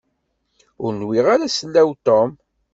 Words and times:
Ur 0.83 0.91
nwiɣ 0.99 1.25
ara 1.33 1.53
sellaw 1.57 1.89
Tom. 2.05 2.31